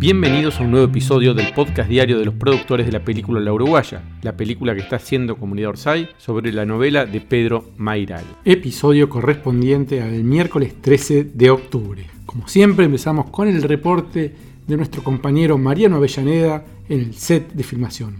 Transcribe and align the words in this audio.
Bienvenidos 0.00 0.60
a 0.60 0.62
un 0.62 0.70
nuevo 0.70 0.86
episodio 0.86 1.34
del 1.34 1.52
podcast 1.52 1.88
diario 1.88 2.20
de 2.20 2.24
los 2.24 2.34
productores 2.34 2.86
de 2.86 2.92
la 2.92 3.00
película 3.00 3.40
La 3.40 3.52
Uruguaya, 3.52 4.00
la 4.22 4.36
película 4.36 4.72
que 4.72 4.80
está 4.80 4.94
haciendo 4.94 5.36
Comunidad 5.36 5.70
Orsay 5.70 6.08
sobre 6.18 6.52
la 6.52 6.64
novela 6.64 7.04
de 7.04 7.20
Pedro 7.20 7.72
Mairal. 7.78 8.22
Episodio 8.44 9.08
correspondiente 9.08 10.00
al 10.00 10.22
miércoles 10.22 10.80
13 10.80 11.24
de 11.34 11.50
octubre. 11.50 12.06
Como 12.26 12.46
siempre 12.46 12.84
empezamos 12.84 13.28
con 13.30 13.48
el 13.48 13.60
reporte 13.60 14.32
de 14.68 14.76
nuestro 14.76 15.02
compañero 15.02 15.58
Mariano 15.58 15.96
Avellaneda 15.96 16.62
en 16.88 17.00
el 17.00 17.14
set 17.14 17.50
de 17.52 17.64
filmación. 17.64 18.18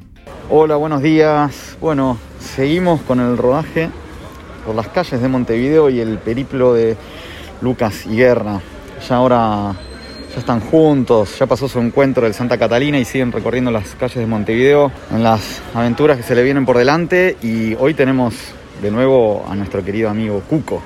Hola, 0.50 0.74
buenos 0.74 1.00
días. 1.00 1.79
Bueno, 1.80 2.18
seguimos 2.40 3.02
con 3.02 3.20
el 3.20 3.38
rodaje 3.38 3.88
por 4.66 4.74
las 4.74 4.88
calles 4.88 5.22
de 5.22 5.29
Montevideo 5.29 5.90
y 5.90 6.00
el 6.00 6.18
periplo 6.18 6.74
de 6.74 6.96
Lucas 7.62 8.04
y 8.04 8.16
Guerra. 8.16 8.60
Ya 9.08 9.14
ahora 9.14 9.76
ya 10.32 10.41
están 10.41 10.61
juntos, 10.61 11.39
ya 11.39 11.46
pasó 11.46 11.68
su 11.68 11.79
encuentro 11.81 12.25
del 12.25 12.35
Santa 12.35 12.59
Catalina 12.59 12.99
y 12.99 13.05
siguen 13.05 13.32
recorriendo 13.32 13.71
las 13.71 13.95
calles 13.95 14.17
de 14.17 14.27
Montevideo 14.27 14.93
en 15.11 15.23
las 15.23 15.63
aventuras 15.75 16.17
que 16.17 16.23
se 16.23 16.35
le 16.35 16.43
vienen 16.43 16.67
por 16.67 16.77
delante 16.77 17.37
y 17.43 17.75
hoy 17.75 17.95
tenemos 17.95 18.35
de 18.82 18.91
nuevo 18.91 19.46
a 19.49 19.54
nuestro 19.54 19.85
querido 19.85 20.11
amigo 20.11 20.43
Cuco 20.49 20.82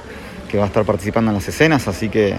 que 0.48 0.58
va 0.58 0.64
a 0.64 0.66
estar 0.66 0.84
participando 0.84 1.30
en 1.30 1.36
las 1.36 1.48
escenas, 1.48 1.88
así 1.88 2.08
que 2.08 2.34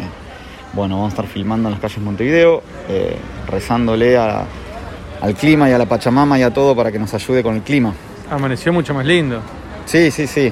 bueno, 0.73 0.95
vamos 0.95 1.11
a 1.11 1.15
estar 1.15 1.27
filmando 1.27 1.69
en 1.69 1.73
las 1.73 1.81
calles 1.81 1.97
de 1.97 2.03
Montevideo, 2.03 2.63
eh, 2.89 3.15
rezándole 3.47 4.17
al 4.17 5.35
clima 5.39 5.69
y 5.69 5.73
a 5.73 5.77
la 5.77 5.85
Pachamama 5.85 6.39
y 6.39 6.43
a 6.43 6.53
todo 6.53 6.75
para 6.75 6.91
que 6.91 6.99
nos 6.99 7.13
ayude 7.13 7.43
con 7.43 7.55
el 7.55 7.61
clima. 7.61 7.93
Amaneció 8.29 8.73
mucho 8.73 8.93
más 8.93 9.05
lindo. 9.05 9.41
Sí, 9.85 10.09
sí, 10.09 10.25
sí, 10.25 10.51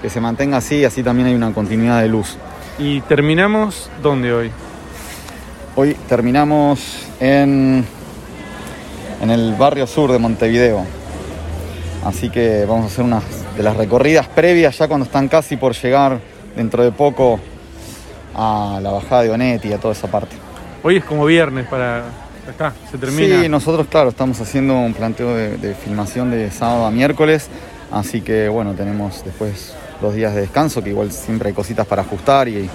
que 0.00 0.10
se 0.10 0.20
mantenga 0.20 0.56
así, 0.56 0.84
así 0.84 1.02
también 1.02 1.28
hay 1.28 1.34
una 1.34 1.52
continuidad 1.52 2.00
de 2.00 2.08
luz. 2.08 2.36
¿Y 2.78 3.00
terminamos 3.02 3.90
dónde 4.02 4.32
hoy? 4.32 4.50
Hoy 5.74 5.96
terminamos 6.06 7.06
en, 7.18 7.82
en 9.22 9.30
el 9.30 9.54
barrio 9.54 9.86
sur 9.86 10.12
de 10.12 10.18
Montevideo. 10.18 10.84
Así 12.04 12.28
que 12.28 12.66
vamos 12.66 12.84
a 12.84 12.86
hacer 12.88 13.02
una 13.02 13.22
de 13.56 13.62
las 13.62 13.74
recorridas 13.74 14.28
previas 14.28 14.76
ya 14.76 14.86
cuando 14.86 15.06
están 15.06 15.28
casi 15.28 15.56
por 15.56 15.72
llegar 15.72 16.20
dentro 16.54 16.84
de 16.84 16.92
poco 16.92 17.40
a 18.34 18.80
la 18.82 18.90
bajada 18.90 19.22
de 19.22 19.30
Onetti 19.30 19.68
y 19.68 19.72
a 19.72 19.78
toda 19.78 19.94
esa 19.94 20.08
parte. 20.08 20.36
Hoy 20.82 20.98
es 20.98 21.04
como 21.04 21.24
viernes 21.24 21.66
para... 21.68 22.02
Está, 22.46 22.74
se 22.90 22.98
termina. 22.98 23.40
Sí, 23.40 23.48
nosotros 23.48 23.86
claro, 23.88 24.10
estamos 24.10 24.38
haciendo 24.42 24.74
un 24.74 24.92
planteo 24.92 25.34
de, 25.34 25.56
de 25.56 25.74
filmación 25.74 26.30
de 26.30 26.50
sábado 26.50 26.84
a 26.84 26.90
miércoles. 26.90 27.48
Así 27.90 28.20
que 28.20 28.46
bueno, 28.50 28.74
tenemos 28.74 29.24
después 29.24 29.72
dos 30.02 30.14
días 30.14 30.34
de 30.34 30.42
descanso, 30.42 30.82
que 30.82 30.90
igual 30.90 31.10
siempre 31.12 31.48
hay 31.48 31.54
cositas 31.54 31.86
para 31.86 32.02
ajustar 32.02 32.46
y 32.48 32.68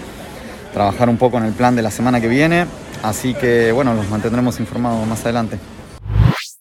trabajar 0.74 1.10
un 1.10 1.18
poco 1.18 1.38
en 1.38 1.46
el 1.46 1.54
plan 1.54 1.76
de 1.76 1.84
la 1.84 1.92
semana 1.92 2.20
que 2.20 2.28
viene. 2.28 2.66
Así 3.04 3.34
que 3.34 3.72
bueno, 3.72 3.94
los 3.94 4.10
mantendremos 4.10 4.60
informados 4.60 5.08
más 5.08 5.24
adelante. 5.24 5.60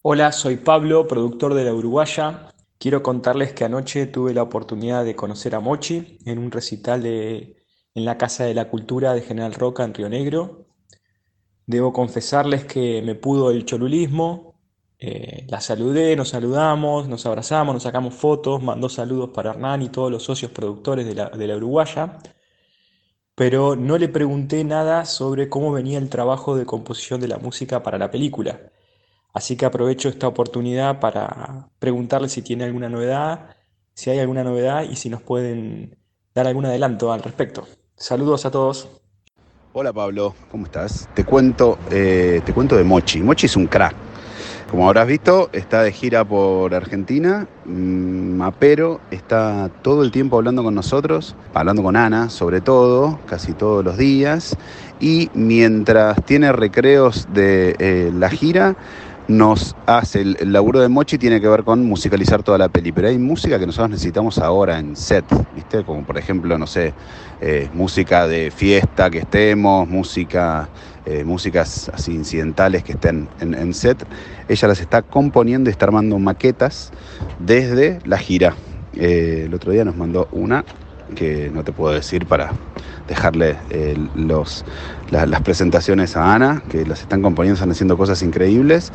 Hola, 0.01 0.31
soy 0.31 0.57
Pablo, 0.57 1.07
productor 1.07 1.53
de 1.53 1.65
La 1.65 1.73
Uruguaya. 1.73 2.53
Quiero 2.77 3.01
contarles 3.01 3.53
que 3.53 3.65
anoche 3.65 4.05
tuve 4.05 4.33
la 4.33 4.43
oportunidad 4.43 5.03
de 5.03 5.15
conocer 5.15 5.55
a 5.55 5.59
Mochi 5.59 6.19
en 6.25 6.37
un 6.37 6.51
recital 6.51 7.01
de, 7.01 7.57
en 7.95 8.05
la 8.05 8.17
Casa 8.17 8.43
de 8.43 8.53
la 8.53 8.69
Cultura 8.69 9.13
de 9.13 9.21
General 9.21 9.53
Roca 9.53 9.83
en 9.83 9.93
Río 9.93 10.09
Negro. 10.09 10.67
Debo 11.65 11.91
confesarles 11.91 12.65
que 12.65 13.01
me 13.01 13.15
pudo 13.15 13.51
el 13.51 13.65
cholulismo. 13.65 14.61
Eh, 14.99 15.45
la 15.49 15.59
saludé, 15.59 16.15
nos 16.15 16.29
saludamos, 16.29 17.07
nos 17.07 17.25
abrazamos, 17.25 17.73
nos 17.73 17.83
sacamos 17.83 18.13
fotos, 18.13 18.63
mandó 18.63 18.89
saludos 18.89 19.31
para 19.33 19.51
Hernán 19.51 19.81
y 19.81 19.89
todos 19.89 20.11
los 20.11 20.23
socios 20.23 20.51
productores 20.51 21.05
de 21.05 21.15
la, 21.15 21.29
de 21.29 21.47
la 21.47 21.57
Uruguaya 21.57 22.19
pero 23.37 23.75
no 23.75 23.99
le 23.99 24.09
pregunté 24.09 24.63
nada 24.63 25.05
sobre 25.05 25.47
cómo 25.47 25.71
venía 25.71 25.99
el 25.99 26.09
trabajo 26.09 26.57
de 26.57 26.65
composición 26.65 27.21
de 27.21 27.27
la 27.27 27.37
música 27.37 27.83
para 27.83 27.99
la 27.99 28.09
película. 28.09 28.59
Así 29.31 29.55
que 29.55 29.67
aprovecho 29.67 30.09
esta 30.09 30.27
oportunidad 30.27 30.99
para 30.99 31.69
preguntarle 31.77 32.29
si 32.29 32.41
tiene 32.41 32.63
alguna 32.63 32.89
novedad, 32.89 33.55
si 33.93 34.09
hay 34.09 34.17
alguna 34.17 34.43
novedad 34.43 34.89
y 34.89 34.95
si 34.95 35.09
nos 35.09 35.21
pueden 35.21 35.99
dar 36.33 36.47
algún 36.47 36.65
adelanto 36.65 37.13
al 37.13 37.21
respecto. 37.21 37.67
Saludos 37.95 38.47
a 38.47 38.49
todos. 38.49 38.89
Hola 39.71 39.93
Pablo, 39.93 40.33
¿cómo 40.49 40.65
estás? 40.65 41.07
Te 41.13 41.23
cuento, 41.23 41.77
eh, 41.91 42.41
te 42.43 42.55
cuento 42.55 42.75
de 42.75 42.83
Mochi. 42.83 43.21
Mochi 43.21 43.45
es 43.45 43.55
un 43.55 43.67
crack. 43.67 44.06
Como 44.69 44.85
habrás 44.87 45.07
visto, 45.07 45.49
está 45.53 45.81
de 45.81 45.93
gira 45.93 46.25
por 46.25 46.75
Argentina, 46.75 47.47
Mapero 47.65 48.99
está 49.11 49.71
todo 49.81 50.03
el 50.03 50.11
tiempo 50.11 50.35
hablando 50.35 50.61
con 50.61 50.75
nosotros, 50.75 51.35
hablando 51.53 51.83
con 51.83 51.95
Ana 51.95 52.29
sobre 52.29 52.59
todo, 52.59 53.17
casi 53.27 53.53
todos 53.53 53.85
los 53.85 53.97
días, 53.97 54.57
y 54.99 55.29
mientras 55.33 56.21
tiene 56.25 56.51
recreos 56.51 57.29
de 57.33 57.77
eh, 57.79 58.11
la 58.13 58.29
gira, 58.29 58.75
nos 59.29 59.75
hace 59.85 60.21
el, 60.21 60.37
el, 60.39 60.53
laburo 60.53 60.79
de 60.79 60.89
Mochi 60.89 61.17
tiene 61.17 61.41
que 61.41 61.47
ver 61.47 61.63
con 61.63 61.85
musicalizar 61.85 62.43
toda 62.43 62.57
la 62.57 62.69
peli, 62.69 62.91
pero 62.91 63.07
hay 63.07 63.17
música 63.17 63.59
que 63.59 63.65
nosotros 63.65 63.91
necesitamos 63.91 64.37
ahora 64.37 64.79
en 64.79 64.95
set, 64.95 65.25
¿viste? 65.55 65.83
Como 65.83 66.03
por 66.03 66.17
ejemplo, 66.17 66.57
no 66.57 66.67
sé, 66.67 66.93
eh, 67.41 67.69
música 67.73 68.27
de 68.27 68.51
fiesta 68.51 69.09
que 69.09 69.19
estemos, 69.19 69.87
música, 69.87 70.69
eh, 71.09 71.23
músicas 71.23 71.89
así 71.93 72.11
incidentales 72.13 72.83
que 72.83 72.91
estén 72.91 73.29
en, 73.39 73.73
set. 73.73 74.05
Ella 74.49 74.67
las 74.67 74.81
está 74.81 75.01
componiendo 75.03 75.69
y 75.69 75.71
está 75.71 75.85
armando 75.85 76.19
maquetas 76.19 76.91
desde 77.39 77.99
la 78.03 78.17
gira. 78.17 78.55
Eh, 78.93 79.43
el 79.45 79.53
otro 79.53 79.71
día 79.71 79.85
nos 79.85 79.95
mandó 79.95 80.27
una 80.33 80.65
que 81.15 81.49
no 81.49 81.63
te 81.63 81.71
puedo 81.71 81.93
decir 81.93 82.25
para 82.25 82.51
dejarle 83.07 83.55
eh, 83.69 83.95
los, 84.15 84.65
la, 85.09 85.25
las 85.25 85.39
presentaciones 85.43 86.17
a 86.17 86.35
Ana, 86.35 86.61
que 86.69 86.85
las 86.85 86.99
están 86.99 87.21
componiendo, 87.21 87.53
están 87.53 87.71
haciendo 87.71 87.95
cosas 87.95 88.21
increíbles, 88.21 88.91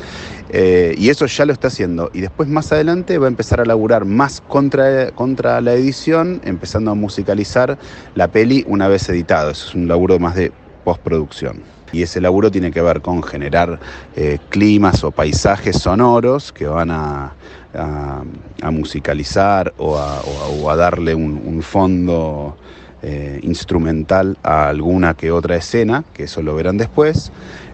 y 0.53 1.09
eso 1.09 1.25
ya 1.25 1.45
lo 1.45 1.53
está 1.53 1.69
haciendo. 1.69 2.11
Y 2.13 2.21
después 2.21 2.47
más 2.47 2.71
adelante 2.71 3.17
va 3.17 3.25
a 3.25 3.29
empezar 3.29 3.59
a 3.59 3.65
laburar 3.65 4.05
más 4.05 4.39
contra, 4.39 5.09
contra 5.13 5.61
la 5.61 5.73
edición, 5.73 6.41
empezando 6.43 6.91
a 6.91 6.93
musicalizar 6.93 7.79
la 8.13 8.27
peli 8.27 8.63
una 8.67 8.87
vez 8.87 9.09
editado. 9.09 9.49
Eso 9.49 9.69
es 9.69 9.73
un 9.73 9.87
laburo 9.87 10.19
más 10.19 10.35
de 10.35 10.51
postproducción. 10.83 11.63
Y 11.93 12.01
ese 12.01 12.19
laburo 12.19 12.51
tiene 12.51 12.71
que 12.71 12.81
ver 12.81 13.01
con 13.01 13.23
generar 13.23 13.79
eh, 14.15 14.39
climas 14.49 15.03
o 15.03 15.11
paisajes 15.11 15.77
sonoros 15.77 16.51
que 16.51 16.65
van 16.65 16.91
a, 16.91 17.33
a, 17.73 18.71
musicalizar 18.71 19.73
o 19.77 19.97
a, 19.97 20.75
darle 20.75 21.13
un, 21.15 21.61
fondo 21.61 22.57
eh, 23.01 23.39
instrumental 23.43 24.37
a 24.43 24.67
alguna 24.69 25.13
que 25.13 25.31
otra 25.31 25.55
escena, 25.55 26.03
que 26.13 26.23
eso 26.23 26.41
lo 26.41 26.55
verán 26.55 26.77
después. 26.77 27.31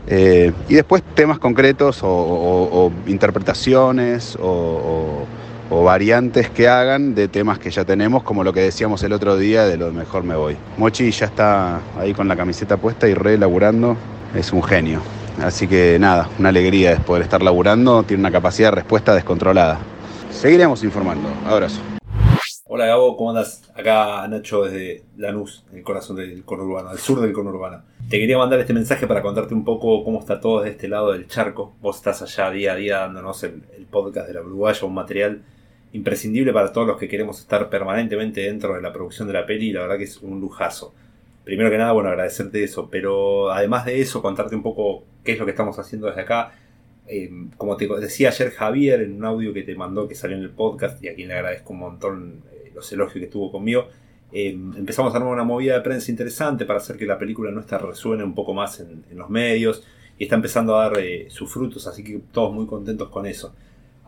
Eh, 0.08 0.52
y 0.68 0.74
después 0.74 1.02
temas 1.16 1.40
concretos 1.40 2.00
o 2.04 2.92
interpretaciones 3.08 4.38
o, 4.42 5.26
o, 5.70 5.84
variantes 5.84 6.50
que 6.50 6.68
hagan 6.68 7.16
de 7.16 7.28
temas 7.28 7.60
que 7.60 7.72
ya 7.72 7.86
tenemos, 7.86 8.24
como 8.24 8.44
lo 8.44 8.54
que 8.54 8.62
decíamos 8.62 9.04
el 9.04 9.14
otro 9.14 9.38
día 9.38 9.66
de 9.66 9.78
lo 9.78 9.92
mejor 9.92 10.24
me 10.24 10.36
voy. 10.36 10.58
Mochi 10.78 11.12
ya 11.12 11.28
está 11.28 11.82
ahí 11.98 12.14
con 12.14 12.28
la 12.28 12.36
camiseta 12.36 12.78
puesta 12.78 13.08
y 13.08 13.14
re 13.14 13.38
laburando, 13.38 13.96
es 14.36 14.52
un 14.52 14.64
genio. 14.64 15.02
Así 15.42 15.68
que 15.68 15.98
nada, 16.00 16.30
una 16.38 16.50
alegría 16.50 16.92
de 16.92 16.98
poder 16.98 17.24
estar 17.24 17.42
laburando, 17.42 18.04
tiene 18.04 18.22
una 18.22 18.32
capacidad 18.32 18.72
de 18.72 18.76
respuesta 18.76 19.16
descontrolada. 19.16 19.80
Seguiremos 20.32 20.84
informando. 20.84 21.30
Abrazo. 21.46 21.82
Hola 22.72 22.86
Gabo, 22.86 23.18
¿cómo 23.18 23.32
andas? 23.32 23.64
Acá 23.74 24.28
Nacho 24.28 24.64
desde 24.64 25.04
Lanús, 25.18 25.66
el 25.74 25.82
corazón 25.82 26.18
del 26.18 26.44
conurbano, 26.46 26.90
al 26.90 27.00
sur 27.00 27.20
del 27.20 27.34
conurbano. 27.34 27.82
Te 28.10 28.20
quería 28.20 28.38
mandar 28.38 28.60
este 28.60 28.74
mensaje 28.74 29.08
para 29.08 29.24
contarte 29.24 29.56
un 29.56 29.66
poco 29.66 30.04
cómo 30.04 30.20
está 30.20 30.40
todo 30.40 30.60
desde 30.60 30.74
este 30.74 30.88
lado 30.88 31.12
del 31.12 31.28
charco. 31.28 31.76
Vos 31.82 31.98
estás 31.98 32.22
allá 32.22 32.52
día 32.52 32.74
a 32.74 32.76
día 32.76 32.98
dándonos 33.00 33.44
el, 33.44 33.64
el 33.76 33.86
podcast 33.86 34.28
de 34.28 34.36
la 34.36 34.42
Uruguaya, 34.42 34.86
un 34.86 34.94
material 34.94 35.42
imprescindible 35.94 36.54
para 36.54 36.72
todos 36.72 36.88
los 36.88 36.98
que 36.98 37.08
queremos 37.08 37.40
estar 37.40 37.70
permanentemente 37.70 38.42
dentro 38.42 38.76
de 38.76 38.82
la 38.82 38.94
producción 38.94 39.28
de 39.28 39.34
la 39.34 39.46
peli 39.46 39.72
la 39.72 39.82
verdad 39.82 39.98
que 39.98 40.04
es 40.04 40.18
un 40.18 40.40
lujazo. 40.40 40.94
Primero 41.44 41.72
que 41.72 41.78
nada, 41.78 41.94
bueno, 41.94 42.10
agradecerte 42.10 42.64
eso, 42.64 42.90
pero 42.92 43.52
además 43.52 43.86
de 43.86 44.02
eso, 44.02 44.22
contarte 44.22 44.56
un 44.56 44.62
poco 44.62 45.04
qué 45.24 45.32
es 45.34 45.40
lo 45.40 45.46
que 45.46 45.52
estamos 45.52 45.80
haciendo 45.80 46.08
desde 46.08 46.22
acá. 46.22 46.52
Eh, 47.08 47.32
como 47.58 47.76
te 47.76 47.88
decía 47.88 48.30
ayer 48.30 48.52
Javier 48.52 49.02
en 49.02 49.16
un 49.16 49.26
audio 49.26 49.52
que 49.52 49.64
te 49.64 49.74
mandó 49.74 50.08
que 50.08 50.14
salió 50.14 50.38
en 50.38 50.44
el 50.44 50.52
podcast 50.52 51.04
y 51.04 51.08
a 51.08 51.16
quien 51.16 51.30
le 51.30 51.34
agradezco 51.34 51.74
un 51.74 51.80
montón 51.80 52.44
eh, 52.52 52.72
los 52.76 52.92
elogios 52.92 53.24
que 53.24 53.32
tuvo 53.32 53.52
conmigo, 53.52 53.88
eh, 54.32 54.50
empezamos 54.50 55.14
a 55.14 55.18
armar 55.18 55.34
una 55.34 55.44
movida 55.44 55.74
de 55.74 55.82
prensa 55.82 56.12
interesante 56.12 56.66
para 56.66 56.78
hacer 56.78 56.98
que 56.98 57.06
la 57.08 57.18
película 57.18 57.50
nuestra 57.50 57.80
resuene 57.80 58.24
un 58.24 58.36
poco 58.36 58.54
más 58.54 58.80
en, 58.80 59.04
en 59.10 59.18
los 59.18 59.30
medios 59.30 59.84
y 60.20 60.26
está 60.26 60.36
empezando 60.36 60.78
a 60.78 60.90
dar 60.90 61.00
eh, 61.00 61.28
sus 61.30 61.52
frutos, 61.52 61.88
así 61.88 62.04
que 62.04 62.20
todos 62.32 62.54
muy 62.54 62.68
contentos 62.68 63.08
con 63.08 63.26
eso. 63.26 63.56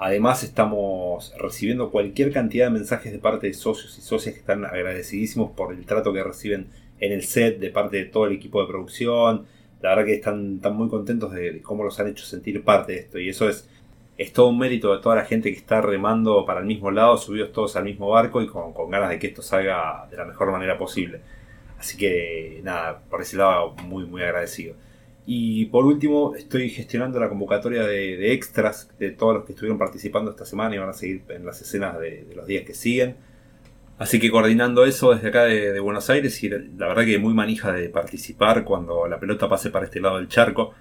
Además 0.03 0.42
estamos 0.42 1.31
recibiendo 1.38 1.92
cualquier 1.92 2.33
cantidad 2.33 2.65
de 2.65 2.71
mensajes 2.71 3.12
de 3.12 3.19
parte 3.19 3.45
de 3.45 3.53
socios 3.53 4.00
y 4.00 4.01
socias 4.01 4.33
que 4.33 4.39
están 4.39 4.65
agradecidísimos 4.65 5.51
por 5.51 5.75
el 5.75 5.86
trato 5.86 6.12
que 6.12 6.24
reciben 6.24 6.69
en 7.00 7.12
el 7.12 7.21
set 7.21 7.59
de 7.59 7.69
parte 7.69 7.98
de 7.98 8.06
todo 8.06 8.25
el 8.25 8.33
equipo 8.33 8.59
de 8.59 8.68
producción. 8.68 9.45
La 9.80 9.89
verdad 9.89 10.06
que 10.06 10.15
están, 10.15 10.59
muy 10.74 10.89
contentos 10.89 11.31
de, 11.33 11.62
cómo 11.62 11.83
los 11.83 12.00
han 12.00 12.07
hecho 12.07 12.25
sentir 12.25 12.63
parte 12.63 12.94
de 12.94 12.98
esto 12.98 13.19
y 13.19 13.30
eso 13.30 13.48
es 13.48 13.69
es 14.18 14.33
todo 14.33 14.48
un 14.48 14.57
mérito 14.57 14.92
de 14.95 15.03
toda 15.03 15.15
la 15.15 15.25
gente 15.25 15.51
que 15.51 15.57
está 15.57 15.81
remando 15.81 16.45
para 16.45 16.62
el 16.62 16.65
mismo 16.65 16.89
lado, 16.89 17.18
subidos 17.18 17.51
todos 17.51 17.75
al 17.75 17.83
mismo 17.83 18.09
barco 18.09 18.42
y 18.42 18.48
con, 18.48 18.74
con, 18.74 18.89
ganas 18.89 19.09
de 19.09 19.19
que 19.19 19.27
esto 19.27 19.44
salga 19.44 20.07
de 20.09 20.18
la 20.18 20.25
mejor 20.25 20.51
manera 20.51 20.80
posible. 20.80 21.21
Así 21.77 21.95
que 21.95 22.59
nada, 22.63 23.01
por 23.07 23.21
ese 23.21 23.38
lado 23.38 23.75
muy 23.83 24.06
muy 24.06 24.24
agradecido. 24.24 24.75
Y 25.26 25.66
por 25.68 25.86
último, 25.86 26.36
estoy 26.36 26.70
gestionando 26.70 27.20
la 27.20 27.30
convocatoria 27.30 27.86
de, 27.86 28.34
extras 28.34 28.90
de 28.98 29.12
todos 29.12 29.36
los 29.36 29.46
que 29.46 29.52
estuvieron 29.54 29.78
participando 29.78 30.32
esta 30.32 30.46
semana 30.46 30.76
y 30.76 30.80
van 30.80 30.90
a 30.90 30.94
seguir 30.94 31.24
en 31.30 31.46
las 31.46 31.62
escenas 31.62 32.00
de, 32.00 32.28
los 32.36 32.48
días 32.48 32.66
que 32.66 32.74
siguen. 32.74 33.16
Así 34.00 34.20
que 34.20 34.32
coordinando 34.32 34.84
eso 34.84 35.14
desde 35.14 35.28
acá 35.28 35.44
de, 35.44 35.80
Buenos 35.80 36.10
Aires 36.10 36.42
y 36.44 36.50
la 36.50 36.88
verdad 36.88 37.06
que 37.06 37.20
muy 37.20 37.34
manija 37.34 37.72
de 37.72 37.90
participar 37.90 38.64
cuando 38.64 39.08
la 39.08 39.20
pelota 39.20 39.48
pase 39.48 39.70
para 39.70 39.86
este 39.86 40.00
lado 40.02 40.18
del 40.18 40.28
charco. 40.28 40.74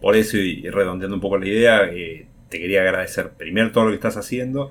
Por 0.00 0.14
eso 0.16 0.36
y, 0.36 0.68
redondeando 0.68 1.16
un 1.16 1.20
poco 1.20 1.38
la 1.38 1.48
idea, 1.48 1.84
eh, 1.86 2.26
te 2.48 2.60
quería 2.60 2.82
agradecer 2.82 3.30
primero 3.30 3.72
todo 3.72 3.84
lo 3.84 3.90
que 3.90 3.96
estás 3.96 4.16
haciendo 4.16 4.70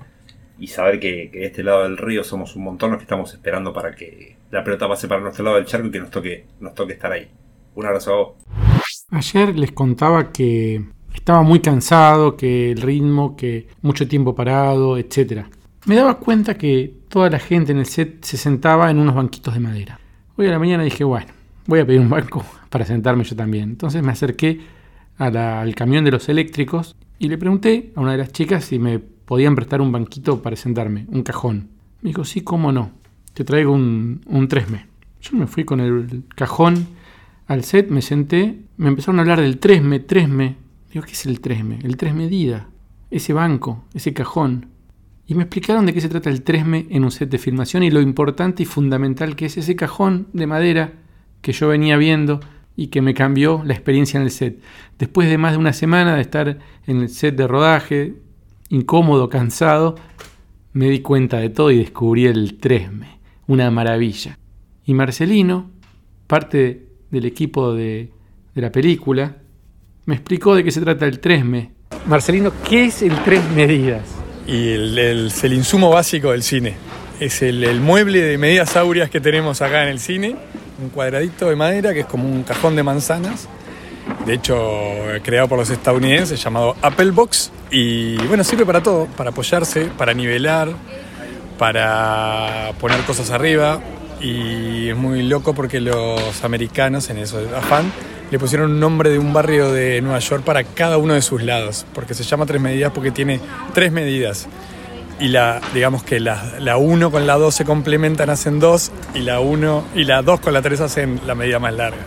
y 0.60 0.68
saber 0.68 1.00
que, 1.00 1.30
de 1.34 1.46
este 1.46 1.64
lado 1.64 1.84
del 1.84 1.98
río 1.98 2.24
somos 2.24 2.56
un 2.56 2.64
montón 2.64 2.92
los 2.92 3.00
que 3.00 3.04
estamos 3.04 3.34
esperando 3.34 3.74
para 3.74 3.94
que 3.96 4.38
la 4.52 4.64
pelota 4.64 4.88
pase 4.88 5.10
para 5.10 5.20
nuestro 5.20 5.44
lado 5.44 5.58
del 5.58 5.66
charco 5.66 5.88
y 5.88 5.92
que 5.92 6.00
nos 6.00 6.10
toque, 6.10 6.46
nos 6.62 6.74
toque 6.74 6.94
estar 6.94 7.12
ahí. 7.12 7.28
Un 7.76 7.86
abrazo 7.86 8.14
a 8.14 8.18
vos. 8.18 8.73
Ayer 9.13 9.56
les 9.56 9.71
contaba 9.71 10.31
que 10.31 10.83
estaba 11.13 11.44
muy 11.44 11.60
cansado, 11.60 12.36
que 12.36 12.71
el 12.71 12.81
ritmo, 12.81 13.36
que 13.36 13.68
mucho 13.83 14.07
tiempo 14.07 14.33
parado, 14.33 14.98
etc. 14.98 15.45
Me 15.86 15.95
daba 15.95 16.18
cuenta 16.18 16.57
que 16.57 16.95
toda 17.10 17.30
la 17.30 17.38
gente 17.38 17.74
en 17.74 17.77
el 17.77 17.86
set 17.86 18.25
se 18.25 18.38
sentaba 18.38 18.89
en 18.89 18.98
unos 18.98 19.13
banquitos 19.13 19.54
de 19.54 19.60
madera. 19.60 20.00
Hoy 20.36 20.48
a 20.48 20.50
la 20.50 20.57
mañana 20.57 20.81
dije, 20.81 21.04
bueno, 21.04 21.27
voy 21.68 21.81
a 21.81 21.86
pedir 21.86 22.00
un 22.00 22.10
banco 22.10 22.44
para 22.71 22.86
sentarme 22.86 23.24
yo 23.24 23.36
también. 23.36 23.69
Entonces 23.69 24.01
me 24.01 24.12
acerqué 24.12 24.62
al 25.19 25.75
camión 25.75 26.04
de 26.04 26.09
los 26.09 26.27
eléctricos 26.27 26.95
y 27.19 27.30
le 27.30 27.38
pregunté 27.38 27.94
a 27.95 28.01
una 28.01 28.13
de 28.13 28.18
las 28.18 28.31
chicas 28.31 28.66
si 28.66 28.80
me 28.80 28.98
podían 28.98 29.54
prestar 29.54 29.80
un 29.80 29.92
banquito 29.92 30.42
para 30.42 30.56
sentarme, 30.56 31.06
un 31.09 31.21
cajón. 31.21 31.69
Me 32.01 32.09
dijo, 32.09 32.25
sí, 32.25 32.42
cómo 32.42 32.71
no, 32.71 32.89
te 33.36 33.44
traigo 33.44 33.74
un, 33.74 34.21
un 34.25 34.48
3M. 34.48 34.88
Yo 35.21 35.38
me 35.38 35.45
fui 35.45 35.66
con 35.66 35.81
el 35.81 36.24
cajón 36.33 37.03
al 37.48 37.63
set, 37.63 37.90
me 37.90 38.01
senté, 38.01 38.62
me 38.78 38.90
empezaron 38.90 39.19
a 39.19 39.22
hablar 39.22 39.42
del 39.42 39.60
3M, 39.60 40.06
3M. 40.06 40.56
Digo, 40.92 41.06
¿qué 41.06 41.12
es 41.12 41.25
el 41.25 41.42
3M? 41.42 41.84
El 41.84 41.98
3 41.98 42.13
medida, 42.13 42.69
ese 43.12 43.34
banco, 43.34 43.84
ese 43.94 44.13
cajón. 44.13 44.68
Y 45.25 45.36
me 45.36 45.44
explicaron 45.44 45.86
de 45.86 45.94
qué 45.94 46.01
se 46.01 46.10
trata 46.10 46.30
el 46.30 46.44
3M 46.44 46.88
en 46.90 47.04
un 47.04 47.12
set 47.12 47.30
de 47.30 47.38
filmación 47.38 47.84
y 47.84 47.92
lo 47.92 48.01
importante 48.01 48.63
y 48.63 48.66
fundamental 48.66 49.36
que 49.36 49.45
es 49.45 49.57
ese 49.57 49.75
cajón 49.75 50.28
de 50.34 50.48
madera 50.48 50.94
que 51.42 51.54
yo 51.54 51.68
venía 51.68 51.98
viendo 51.98 52.40
y 52.75 52.88
que 52.88 53.01
me 53.01 53.13
cambió 53.13 53.62
la 53.66 53.74
experiencia 53.74 54.18
en 54.18 54.24
el 54.24 54.31
set. 54.31 54.60
Después 54.98 55.30
de 55.30 55.38
más 55.38 55.54
de 55.54 55.57
una 55.57 55.74
semana 55.74 56.16
de 56.16 56.22
estar 56.22 56.60
en 56.88 57.01
el 57.01 57.10
set 57.10 57.36
de 57.36 57.48
rodaje, 57.48 58.16
incómodo, 58.69 59.30
cansado, 59.30 59.95
me 60.74 60.90
di 60.90 61.00
cuenta 61.00 61.38
de 61.38 61.50
todo 61.50 61.72
y 61.72 61.78
descubrí 61.78 62.25
el 62.25 62.57
Tresme, 62.57 63.19
una 63.48 63.69
maravilla. 63.69 64.40
Y 64.86 64.94
Marcelino, 64.94 65.69
parte 66.28 66.93
del 67.13 67.25
equipo 67.25 67.74
de, 67.74 68.10
la 68.56 68.71
película, 68.71 69.38
me 70.06 70.15
explicó 70.15 70.56
de 70.56 70.63
qué 70.63 70.71
se 70.71 70.81
trata 70.81 71.06
el 71.06 71.19
Tresme. 71.19 71.71
Marcelino, 72.07 72.51
¿qué 72.68 72.86
es 72.86 73.01
el 73.04 73.15
tres 73.24 73.42
medidas? 73.51 74.01
Y 74.48 74.69
el, 74.69 74.98
es 74.98 75.44
el 75.44 75.54
insumo 75.54 75.89
básico 75.92 76.31
del 76.31 76.44
cine. 76.44 76.75
Es 77.19 77.42
el, 77.42 77.63
el 77.63 77.80
mueble 77.80 78.19
de 78.19 78.38
medidas 78.38 78.75
áureas 78.75 79.10
que 79.10 79.21
tenemos 79.21 79.62
acá 79.62 79.83
en 79.83 79.89
el 79.89 80.00
cine, 80.00 80.36
un 80.81 80.89
cuadradito 80.89 81.48
de 81.50 81.56
madera 81.56 81.94
que 81.94 82.01
es 82.01 82.06
como 82.07 82.27
un 82.27 82.44
cajón 82.44 82.75
de 82.75 82.83
manzanas 82.83 83.48
de 84.25 84.33
hecho 84.33 84.57
creado 85.24 85.48
por 85.48 85.57
los 85.57 85.69
estadounidenses 85.69 86.44
llamado 86.44 86.75
Apple 86.81 87.12
Box 87.12 87.51
y 87.71 88.18
bueno, 88.27 88.44
sirve 88.44 88.66
para 88.66 88.83
todo, 88.83 89.06
para 89.16 89.30
apoyarse, 89.30 89.86
para 89.98 90.13
nivelar, 90.13 90.74
para 91.57 92.71
poner 92.81 93.00
cosas 93.01 93.31
arriba 93.31 93.80
y 94.24 94.90
es 94.90 94.96
muy 94.96 95.22
loco 95.22 95.54
porque 95.54 95.80
los 95.80 96.44
americanos 96.44 97.10
en 97.12 97.18
eso 97.20 97.40
afán 97.56 97.92
le 98.31 98.40
pusieron 98.40 98.72
un 98.72 98.80
nombre 98.80 99.12
de 99.12 99.20
un 99.20 99.34
barrio 99.34 99.72
de 99.72 100.02
Nueva 100.02 100.18
York 100.18 100.44
para 100.44 100.64
cada 100.64 100.98
uno 100.98 101.14
de 101.14 101.22
sus 101.22 101.44
lados, 101.44 101.86
porque 101.94 102.16
se 102.16 102.24
llama 102.24 102.48
tres 102.48 102.60
medidas 102.60 102.92
porque 102.92 103.12
tiene 103.12 103.40
tres 103.75 103.92
medidas. 103.92 104.48
Y 105.20 105.28
la, 105.28 105.62
digamos 105.75 106.04
que 106.04 106.20
la, 106.20 106.56
la 106.60 106.78
1 106.78 107.12
con 107.12 107.28
la 107.28 107.36
2 107.38 107.54
se 107.54 107.66
complementan, 107.66 108.31
hacen 108.31 108.60
dos, 108.60 108.92
y 109.14 109.20
la 109.20 109.40
1 109.40 109.84
y 109.94 110.06
la 110.06 110.24
2 110.24 110.40
con 110.40 110.54
la 110.54 110.64
3 110.64 110.81
hacen 110.81 111.22
la 111.28 111.36
medida 111.36 111.60
más 111.60 111.74
larga 111.74 112.02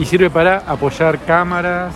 y 0.00 0.06
sirve 0.06 0.30
para 0.30 0.58
apoyar 0.66 1.18
cámaras, 1.26 1.94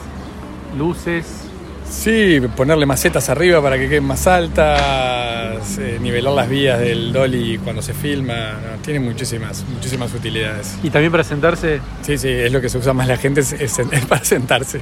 luces. 0.77 1.44
Sí, 1.89 2.41
ponerle 2.57 2.87
macetas 2.87 3.29
arriba 3.29 3.63
para 3.63 3.79
que 3.79 3.89
queden 3.89 4.05
más 4.05 4.27
altas, 4.27 5.79
eh, 5.79 5.99
nivelar 6.01 6.35
las 6.35 6.49
vías 6.49 6.79
del 6.81 7.13
dolly 7.13 7.59
cuando 7.59 7.83
se 7.83 7.95
filma, 7.95 8.59
tiene 8.83 9.01
muchísimas, 9.01 9.65
muchísimas 9.69 10.13
utilidades. 10.15 10.79
¿Y 10.83 10.91
también 10.91 11.13
para 11.13 11.25
sentarse? 11.25 11.81
Sí, 12.03 12.19
sí, 12.19 12.29
es 12.29 12.53
lo 12.53 12.61
que 12.61 12.69
se 12.69 12.79
usa 12.79 12.93
más 12.93 13.09
la 13.09 13.17
gente, 13.17 13.41
es, 13.61 13.81
para 14.09 14.25
sentarse. 14.25 14.81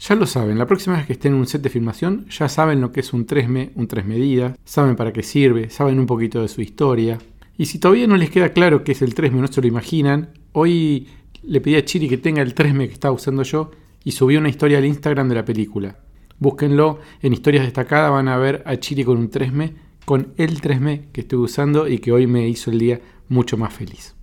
Ya 0.00 0.14
lo 0.14 0.26
saben, 0.26 0.58
la 0.58 0.66
próxima 0.66 0.96
vez 0.96 1.06
que 1.06 1.12
estén 1.12 1.34
en 1.34 1.40
un 1.40 1.46
set 1.46 1.60
de 1.60 1.68
filmación 1.68 2.26
ya 2.30 2.48
saben 2.48 2.80
lo 2.80 2.90
que 2.90 3.00
es 3.00 3.12
un 3.12 3.26
3M, 3.26 3.72
un 3.74 3.86
3 3.86 4.06
medidas, 4.06 4.56
saben 4.64 4.96
para 4.96 5.12
qué 5.12 5.22
sirve, 5.22 5.68
saben 5.68 5.98
un 5.98 6.06
poquito 6.06 6.40
de 6.40 6.48
su 6.48 6.62
historia. 6.62 7.18
Y 7.58 7.66
si 7.66 7.78
todavía 7.78 8.06
no 8.06 8.16
les 8.16 8.30
queda 8.30 8.50
claro 8.50 8.82
qué 8.82 8.92
es 8.92 9.02
el 9.02 9.14
3M, 9.14 9.32
no 9.32 9.48
se 9.48 9.60
lo 9.60 9.66
imaginan, 9.66 10.30
hoy 10.52 11.08
le 11.42 11.60
pedí 11.60 11.76
a 11.76 11.84
Chiri 11.84 12.08
que 12.08 12.16
tenga 12.16 12.40
el 12.40 12.54
3M 12.54 12.86
que 12.86 12.94
estaba 12.94 13.12
usando 13.12 13.42
yo 13.42 13.70
y 14.02 14.12
subió 14.12 14.38
una 14.38 14.48
historia 14.48 14.78
al 14.78 14.86
Instagram 14.86 15.28
de 15.28 15.34
la 15.34 15.44
película. 15.44 15.96
Búsquenlo 16.40 17.00
en 17.20 17.34
historias 17.34 17.64
destacadas, 17.64 18.10
van 18.12 18.26
a 18.26 18.38
ver 18.38 18.62
a 18.64 18.78
Chiri 18.78 19.04
con 19.04 19.18
un 19.18 19.30
3M, 19.30 19.74
con 20.06 20.32
el 20.38 20.62
3M 20.62 21.12
que 21.12 21.20
estoy 21.20 21.38
usando 21.38 21.86
y 21.86 21.98
que 21.98 22.12
hoy 22.12 22.26
me 22.26 22.48
hizo 22.48 22.70
el 22.70 22.78
día 22.78 22.98
mucho 23.28 23.58
más 23.58 23.74
feliz. 23.74 24.16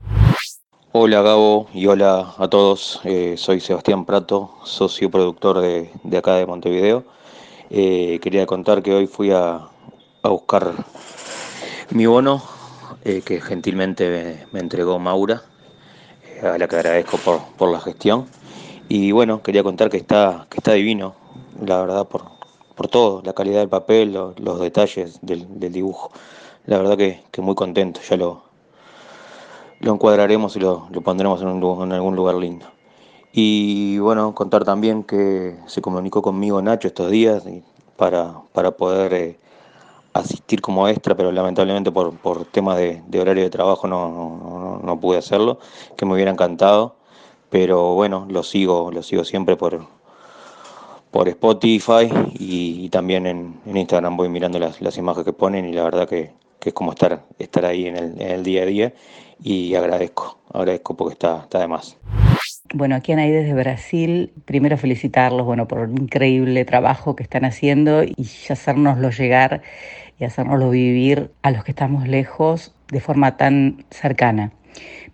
Hola 0.94 1.22
Gabo 1.22 1.68
y 1.76 1.86
hola 1.86 2.34
a 2.40 2.48
todos, 2.48 3.02
eh, 3.04 3.36
soy 3.38 3.60
Sebastián 3.60 4.04
Prato, 4.04 4.56
socio 4.64 5.12
productor 5.12 5.60
de, 5.60 6.18
acá 6.18 6.38
de 6.38 6.48
Montevideo. 6.48 7.06
Eh, 7.70 8.18
quería 8.20 8.48
contar 8.48 8.82
que 8.82 8.96
hoy 8.96 9.06
fui 9.06 9.30
a, 9.30 9.68
buscar 10.24 10.74
mi 11.92 12.08
bono 12.08 12.42
eh, 13.06 13.22
que 13.24 13.40
gentilmente 13.42 14.48
me 14.52 14.60
entregó 14.60 14.98
Maura 14.98 15.44
a 16.42 16.58
la 16.58 16.68
que 16.68 16.78
agradezco 16.78 17.20
por, 17.58 17.72
la 17.72 17.80
gestión. 17.80 18.26
Y 18.90 19.12
bueno, 19.12 19.44
quería 19.44 19.62
contar 19.62 19.92
que 19.92 19.98
está, 19.98 20.48
que 20.50 20.58
está 20.58 20.74
divino, 20.74 21.27
la 21.66 21.82
verdad, 21.82 22.08
por, 22.08 22.24
por 22.76 22.88
todo, 22.88 23.22
la 23.24 23.34
calidad 23.34 23.60
del 23.60 23.70
papel, 23.70 24.14
los, 24.14 24.60
detalles 24.60 25.20
del, 25.22 25.48
dibujo. 25.72 26.12
La 26.66 26.78
verdad 26.78 26.98
que, 26.98 27.42
muy 27.42 27.56
contento, 27.56 28.00
ya 28.08 28.18
lo, 28.18 28.44
lo 29.80 29.94
encuadraremos 29.94 30.56
y 30.56 30.60
lo, 30.60 30.88
pondremos 31.04 31.42
en, 31.42 31.50
en, 31.50 31.92
algún 31.92 32.16
lugar 32.16 32.36
lindo. 32.36 32.68
Y 33.32 33.98
bueno, 34.00 34.34
contar 34.34 34.64
también 34.64 35.04
que 35.04 35.58
se 35.68 35.82
comunicó 35.82 36.22
conmigo 36.22 36.62
Nacho 36.62 36.88
estos 36.88 37.12
días 37.12 37.44
para, 37.96 38.42
para 38.54 38.72
poder 38.72 39.14
eh, 39.14 39.40
asistir 40.14 40.62
como 40.62 40.88
extra, 40.88 41.16
pero 41.16 41.32
lamentablemente 41.32 41.92
por, 41.92 42.16
por 42.18 42.46
temas 42.46 42.78
de, 42.78 43.02
horario 43.20 43.44
de 43.44 43.50
trabajo 43.50 43.88
no, 43.88 44.82
no, 44.84 45.00
pude 45.00 45.18
hacerlo, 45.18 45.60
que 45.96 46.06
me 46.06 46.14
hubiera 46.14 46.32
encantado, 46.32 46.96
pero 47.50 47.94
bueno, 47.94 48.26
lo 48.30 48.44
sigo, 48.44 48.92
lo 48.92 49.04
sigo 49.04 49.24
siempre 49.24 49.56
por, 49.56 49.86
por 51.18 51.30
Spotify 51.30 52.14
y, 52.38 52.90
también 52.90 53.26
en, 53.26 53.56
Instagram 53.66 54.18
voy 54.18 54.30
mirando 54.30 54.60
las, 54.60 54.80
las, 54.82 55.00
imágenes 55.00 55.26
que 55.26 55.34
ponen 55.34 55.66
y 55.66 55.74
la 55.74 55.84
verdad 55.84 56.08
que, 56.08 56.30
es 56.64 56.74
como 56.74 56.92
estar, 56.92 57.24
estar 57.40 57.66
ahí 57.66 57.88
en 57.88 58.22
el, 58.22 58.44
día 58.44 58.62
a 58.62 58.66
día 58.68 58.94
y 59.42 59.74
agradezco, 59.74 60.38
agradezco 60.54 60.96
porque 60.96 61.14
está, 61.14 61.40
está 61.42 61.58
de 61.58 61.68
más. 61.68 61.98
Bueno, 62.72 62.94
aquí 62.94 63.14
en 63.14 63.20
ahí 63.20 63.32
desde 63.32 63.56
Brasil, 63.56 64.32
primero 64.46 64.78
felicitarlos 64.78 65.44
bueno, 65.44 65.68
por 65.68 65.90
el 65.90 66.00
increíble 66.00 66.66
trabajo 66.66 67.16
que 67.16 67.24
están 67.24 67.46
haciendo 67.46 68.04
y 68.04 68.30
hacérnoslo 68.48 69.10
llegar 69.10 69.64
y 70.20 70.24
hacernoslo 70.24 70.70
vivir 70.70 71.32
a 71.42 71.50
los 71.50 71.64
que 71.64 71.72
estamos 71.72 72.08
lejos 72.08 72.76
de 72.92 73.00
forma 73.00 73.38
tan 73.38 73.86
cercana. 73.90 74.52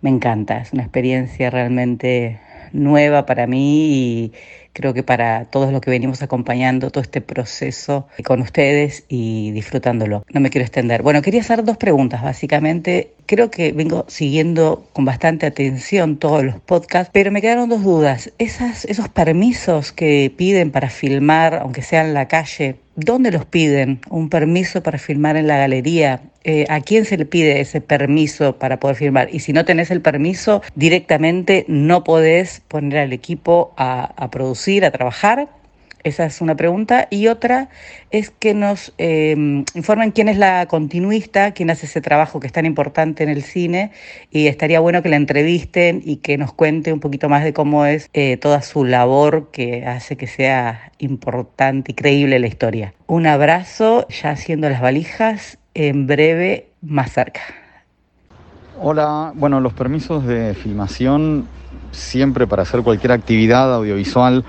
Me 0.02 0.10
encanta, 0.10 0.58
es 0.58 0.74
una 0.74 0.82
experiencia 0.82 1.48
realmente 1.48 2.40
nueva 2.74 3.24
para 3.24 3.46
mí 3.46 3.86
y 3.92 4.32
creo 4.74 4.92
que 4.92 5.02
para 5.02 5.46
todos 5.46 5.72
los 5.72 5.80
que 5.80 5.90
venimos 5.90 6.20
acompañando 6.20 6.90
todo 6.90 7.00
este 7.00 7.20
proceso 7.20 8.06
con 8.24 8.42
ustedes 8.42 9.04
y 9.08 9.52
disfrutándolo. 9.52 10.24
No 10.32 10.40
me 10.40 10.50
quiero 10.50 10.64
extender. 10.66 11.02
Bueno, 11.02 11.22
quería 11.22 11.40
hacer 11.40 11.64
dos 11.64 11.78
preguntas 11.78 12.22
básicamente. 12.22 13.12
Creo 13.26 13.50
que 13.50 13.72
vengo 13.72 14.04
siguiendo 14.08 14.86
con 14.92 15.04
bastante 15.06 15.46
atención 15.46 16.18
todos 16.18 16.44
los 16.44 16.56
podcasts, 16.60 17.10
pero 17.14 17.30
me 17.30 17.40
quedaron 17.40 17.68
dos 17.68 17.82
dudas. 17.82 18.32
Esas, 18.38 18.84
esos 18.84 19.08
permisos 19.08 19.92
que 19.92 20.32
piden 20.36 20.72
para 20.72 20.90
filmar, 20.90 21.54
aunque 21.54 21.80
sea 21.80 22.04
en 22.04 22.12
la 22.12 22.28
calle, 22.28 22.76
¿dónde 22.96 23.30
los 23.30 23.46
piden? 23.46 24.00
¿Un 24.10 24.28
permiso 24.28 24.82
para 24.82 24.98
filmar 24.98 25.36
en 25.36 25.46
la 25.46 25.56
galería? 25.56 26.20
Eh, 26.46 26.66
¿A 26.68 26.80
quién 26.80 27.06
se 27.06 27.16
le 27.16 27.24
pide 27.24 27.60
ese 27.60 27.80
permiso 27.80 28.58
para 28.58 28.78
poder 28.78 28.96
filmar? 28.96 29.28
Y 29.32 29.40
si 29.40 29.54
no 29.54 29.64
tenés 29.64 29.90
el 29.90 30.02
permiso, 30.02 30.60
directamente 30.74 31.64
no 31.68 32.04
podés 32.04 32.60
poner 32.68 32.98
al 32.98 33.14
equipo 33.14 33.72
a, 33.78 34.28
producir, 34.30 34.84
a 34.84 34.90
trabajar. 34.90 35.48
Esa 36.02 36.26
es 36.26 36.42
una 36.42 36.54
pregunta. 36.54 37.08
Y 37.08 37.28
otra 37.28 37.70
es 38.10 38.28
que 38.28 38.52
nos 38.52 38.92
eh, 38.98 39.34
informen 39.74 40.10
quién 40.10 40.28
es 40.28 40.36
la 40.36 40.66
continuista, 40.66 41.52
quién 41.52 41.70
hace 41.70 41.86
ese 41.86 42.02
trabajo 42.02 42.40
que 42.40 42.46
es 42.46 42.52
tan 42.52 42.66
importante 42.66 43.22
en 43.22 43.30
el 43.30 43.42
cine. 43.42 43.90
Y 44.30 44.46
estaría 44.48 44.80
bueno 44.80 45.02
que 45.02 45.08
la 45.08 45.16
entrevisten 45.16 46.02
y 46.04 46.16
que 46.16 46.36
nos 46.36 46.52
cuente 46.52 46.92
un 46.92 47.00
poquito 47.00 47.30
más 47.30 47.42
de 47.42 47.54
cómo 47.54 47.86
es 47.86 48.10
eh, 48.12 48.36
toda 48.36 48.60
su 48.60 48.84
labor 48.84 49.50
que 49.50 49.86
hace 49.86 50.16
que 50.18 50.26
sea 50.26 50.92
importante 50.98 51.92
y 51.92 51.94
creíble 51.94 52.38
la 52.38 52.48
historia. 52.48 52.92
Un 53.06 53.26
abrazo, 53.26 54.06
ya 54.08 54.28
haciendo 54.28 54.68
las 54.68 54.82
valijas, 54.82 55.58
en 55.74 56.06
breve, 56.06 56.68
más 56.82 57.12
cerca. 57.12 57.40
Hola, 58.80 59.32
bueno, 59.34 59.60
los 59.60 59.72
permisos 59.72 60.26
de 60.26 60.54
filmación 60.54 61.46
siempre 61.92 62.46
para 62.46 62.62
hacer 62.62 62.82
cualquier 62.82 63.12
actividad 63.12 63.72
audiovisual 63.74 64.44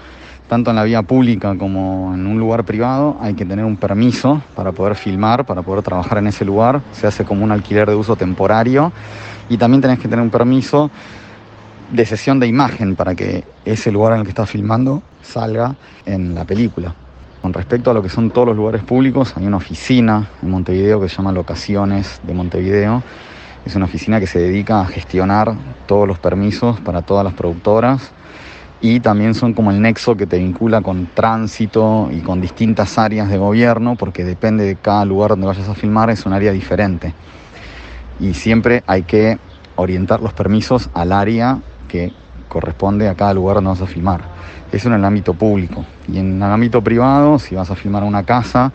tanto 0.47 0.69
en 0.69 0.75
la 0.75 0.83
vía 0.83 1.01
pública 1.01 1.55
como 1.57 2.13
en 2.13 2.27
un 2.27 2.39
lugar 2.39 2.65
privado, 2.65 3.17
hay 3.19 3.33
que 3.33 3.45
tener 3.45 3.65
un 3.65 3.77
permiso 3.77 4.41
para 4.55 4.71
poder 4.71 4.95
filmar, 4.95 5.45
para 5.45 5.63
poder 5.63 5.83
trabajar 5.83 6.19
en 6.19 6.27
ese 6.27 6.45
lugar. 6.45 6.81
Se 6.91 7.07
hace 7.07 7.25
como 7.25 7.43
un 7.43 7.51
alquiler 7.51 7.89
de 7.89 7.95
uso 7.95 8.15
temporario 8.15 8.91
y 9.49 9.57
también 9.57 9.81
tenés 9.81 9.99
que 9.99 10.07
tener 10.07 10.21
un 10.21 10.29
permiso 10.29 10.91
de 11.91 12.05
sesión 12.05 12.39
de 12.39 12.47
imagen 12.47 12.95
para 12.95 13.15
que 13.15 13.43
ese 13.63 13.91
lugar 13.91 14.13
en 14.13 14.19
el 14.19 14.23
que 14.25 14.29
estás 14.29 14.49
filmando 14.49 15.01
salga 15.21 15.75
en 16.05 16.35
la 16.35 16.45
película. 16.45 16.93
Con 17.45 17.53
respecto 17.53 17.91
a 17.91 17.93
lo 17.93 18.01
que 18.01 18.09
son 18.09 18.31
todos 18.31 18.47
los 18.47 18.57
lugares 18.57 18.81
públicos, 18.81 19.35
hay 19.37 19.45
una 19.45 19.57
oficina 19.57 20.27
en 20.41 20.49
Montevideo 20.49 20.99
que 20.99 21.07
se 21.07 21.17
llama 21.17 21.31
Locaciones 21.31 22.19
de 22.23 22.33
Montevideo. 22.33 23.03
Es 23.63 23.75
una 23.75 23.85
oficina 23.85 24.19
que 24.19 24.25
se 24.25 24.39
dedica 24.39 24.81
a 24.81 24.87
gestionar 24.87 25.53
todos 25.85 26.07
los 26.07 26.17
permisos 26.17 26.79
para 26.79 27.03
todas 27.03 27.23
las 27.23 27.35
productoras 27.35 28.13
y 28.81 28.99
también 28.99 29.35
son 29.35 29.53
como 29.53 29.69
el 29.69 29.79
nexo 29.79 30.17
que 30.17 30.25
te 30.25 30.39
vincula 30.39 30.81
con 30.81 31.05
tránsito 31.13 32.09
y 32.11 32.21
con 32.21 32.41
distintas 32.41 32.97
áreas 32.97 33.29
de 33.29 33.37
gobierno, 33.37 33.95
porque 33.95 34.23
depende 34.23 34.63
de 34.63 34.77
cada 34.77 35.05
lugar 35.05 35.29
donde 35.29 35.45
vayas 35.45 35.69
a 35.69 35.75
filmar, 35.75 36.09
es 36.09 36.25
un 36.25 36.33
área 36.33 36.51
diferente. 36.51 37.13
Y 38.19 38.33
siempre 38.33 38.83
hay 38.87 39.03
que 39.03 39.37
orientar 39.75 40.19
los 40.19 40.33
permisos 40.33 40.89
al 40.95 41.11
área 41.11 41.59
que 41.89 42.11
corresponde 42.47 43.07
a 43.07 43.13
cada 43.13 43.35
lugar 43.35 43.57
donde 43.57 43.69
vas 43.69 43.81
a 43.81 43.85
filmar. 43.85 44.33
Eso 44.71 44.87
en 44.87 44.95
el 44.95 45.05
ámbito 45.05 45.33
público. 45.33 45.85
Y 46.07 46.17
en 46.17 46.35
el 46.35 46.43
ámbito 46.43 46.81
privado, 46.81 47.39
si 47.39 47.55
vas 47.55 47.69
a 47.71 47.75
filmar 47.75 48.03
una 48.03 48.23
casa, 48.23 48.71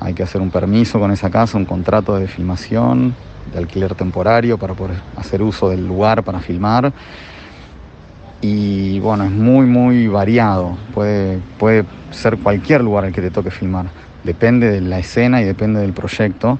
hay 0.00 0.14
que 0.14 0.22
hacer 0.22 0.40
un 0.40 0.50
permiso 0.50 0.98
con 0.98 1.10
esa 1.10 1.30
casa, 1.30 1.56
un 1.58 1.64
contrato 1.64 2.16
de 2.16 2.28
filmación, 2.28 3.14
de 3.52 3.58
alquiler 3.58 3.94
temporario 3.94 4.58
para 4.58 4.74
poder 4.74 4.96
hacer 5.16 5.42
uso 5.42 5.68
del 5.68 5.86
lugar 5.86 6.22
para 6.22 6.40
filmar 6.40 6.92
y 8.46 9.00
bueno, 9.00 9.24
es 9.24 9.30
muy, 9.30 9.64
muy 9.64 10.06
variado. 10.06 10.76
Puede, 10.92 11.40
puede 11.58 11.86
ser 12.10 12.36
cualquier 12.36 12.82
lugar 12.82 13.06
el 13.06 13.12
que 13.14 13.22
te 13.22 13.30
toque 13.30 13.50
filmar. 13.50 13.86
Depende 14.22 14.70
de 14.70 14.82
la 14.82 14.98
escena 14.98 15.40
y 15.40 15.44
depende 15.44 15.80
del 15.80 15.94
proyecto. 15.94 16.58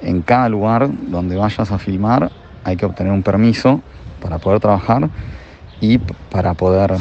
En 0.00 0.22
cada 0.22 0.48
lugar 0.48 0.88
donde 0.90 1.36
vayas 1.36 1.70
a 1.70 1.78
filmar 1.78 2.30
hay 2.64 2.78
que 2.78 2.86
obtener 2.86 3.12
un 3.12 3.22
permiso 3.22 3.82
para 4.22 4.38
poder 4.38 4.58
trabajar 4.58 5.10
y 5.82 5.98
para 5.98 6.54
poder 6.54 6.94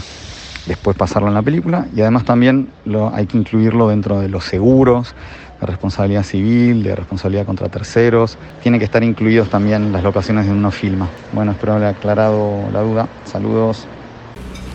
después 0.65 0.96
pasarlo 0.98 1.27
en 1.27 1.34
la 1.34 1.41
película. 1.41 1.88
Y 1.96 2.01
además 2.01 2.25
también 2.25 2.70
hay 3.13 3.25
que 3.25 3.38
incluirlo 3.38 3.89
dentro 3.89 4.20
de 4.20 4.29
los 4.29 4.46
seguros, 4.46 5.15
de 5.60 5.67
responsabilidad 5.67 6.24
civil, 6.24 6.84
de 6.84 6.96
responsabilidad 6.96 7.46
contra 7.46 7.70
terceros. 7.70 8.38
Tienen 8.62 8.79
que 8.79 8.86
estar 8.86 9.03
incluidos 9.03 9.50
también 9.50 9.91
las 9.91 10.03
locaciones 10.03 10.46
de 10.46 10.51
uno 10.51 10.72
filma. 10.72 11.08
Bueno, 11.32 11.51
espero 11.51 11.74
haber 11.74 11.88
aclarado 11.89 12.70
la 12.72 12.82
duda. 12.82 13.08
Saludos. 13.25 13.88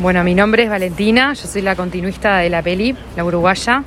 Bueno, 0.01 0.23
mi 0.23 0.35
nombre 0.35 0.63
es 0.63 0.71
Valentina, 0.71 1.33
yo 1.33 1.49
soy 1.49 1.61
la 1.61 1.75
continuista 1.75 2.37
de 2.37 2.51
la 2.51 2.63
peli, 2.63 2.97
la 3.17 3.25
uruguaya. 3.25 3.83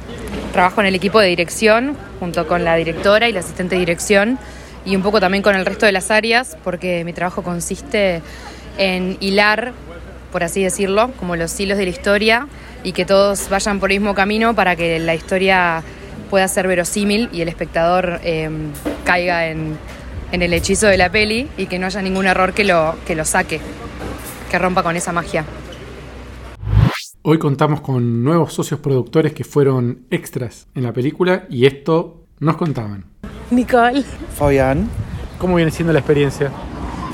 Trabajo 0.51 0.81
en 0.81 0.87
el 0.87 0.95
equipo 0.95 1.21
de 1.21 1.27
dirección 1.29 1.95
junto 2.19 2.47
con 2.47 2.65
la 2.65 2.75
directora 2.75 3.29
y 3.29 3.31
la 3.31 3.39
asistente 3.39 3.75
de 3.75 3.79
dirección 3.79 4.37
y 4.83 4.97
un 4.97 5.03
poco 5.03 5.21
también 5.21 5.41
con 5.41 5.55
el 5.55 5.65
resto 5.65 5.85
de 5.85 5.93
las 5.93 6.11
áreas 6.11 6.57
porque 6.65 7.05
mi 7.05 7.13
trabajo 7.13 7.43
consiste 7.43 8.21
en 8.77 9.15
hilar, 9.21 9.71
por 10.31 10.43
así 10.43 10.63
decirlo, 10.63 11.11
como 11.19 11.35
los 11.35 11.59
hilos 11.59 11.77
de 11.77 11.85
la 11.85 11.89
historia 11.89 12.47
y 12.83 12.93
que 12.93 13.05
todos 13.05 13.49
vayan 13.49 13.79
por 13.79 13.91
el 13.91 13.99
mismo 13.99 14.15
camino 14.15 14.55
para 14.55 14.75
que 14.75 14.99
la 14.99 15.13
historia 15.13 15.83
pueda 16.29 16.47
ser 16.47 16.67
verosímil 16.67 17.29
y 17.31 17.41
el 17.41 17.49
espectador 17.49 18.19
em, 18.23 18.71
caiga 19.03 19.47
en, 19.47 19.77
en, 20.31 20.41
el 20.41 20.53
hechizo 20.53 20.87
de 20.87 20.97
la 20.97 21.11
peli 21.11 21.47
y 21.57 21.65
que 21.67 21.77
no 21.77 21.87
haya 21.87 22.01
ningún 22.01 22.25
error 22.25 22.53
que 22.53 22.63
lo, 22.63 22.95
que 23.05 23.15
lo 23.15 23.25
saque, 23.25 23.59
que 24.49 24.57
rompa 24.57 24.81
con 24.81 24.95
esa 24.95 25.11
magia. 25.11 25.45
Hoy 27.23 27.37
contamos 27.37 27.81
con 27.81 28.23
nuevos 28.23 28.53
socios 28.53 28.79
productores 28.79 29.33
que 29.33 29.43
fueron 29.43 30.05
extras 30.09 30.67
en 30.73 30.83
la 30.83 30.93
película 30.93 31.45
y 31.49 31.67
esto 31.67 32.23
nos 32.39 32.57
contaban. 32.57 33.05
Nicole. 33.51 34.03
Fabián. 34.35 34.89
¿Cómo 35.37 35.55
viene 35.55 35.71
siendo 35.71 35.93
la 35.93 35.99
experiencia? 35.99 36.51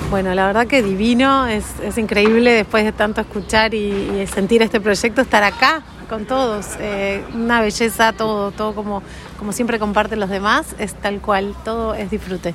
Bueno, 0.10 0.34
la 0.34 0.48
verdad 0.48 0.68
que 0.68 0.82
divino, 0.82 1.48
es, 1.48 1.66
es 1.84 1.98
increíble 1.98 2.52
después 2.52 2.86
de 2.86 2.94
tanto 2.94 3.20
escuchar 3.20 3.74
y, 3.74 4.22
y 4.22 4.28
sentir 4.28 4.62
este 4.62 4.80
proyecto, 4.80 5.20
estar 5.22 5.44
acá 5.44 5.82
con 6.08 6.26
todos. 6.26 6.66
Eh, 6.80 7.22
una 7.36 7.60
belleza, 7.60 8.14
todo, 8.14 8.52
todo 8.52 8.74
como, 8.74 9.04
como 9.38 9.52
siempre 9.52 9.80
comparten 9.80 10.22
los 10.22 10.30
demás, 10.30 10.68
es 10.80 10.94
tal 10.94 11.20
cual, 11.20 11.54
todo 11.66 11.94
es 11.94 12.10
disfrute. 12.10 12.54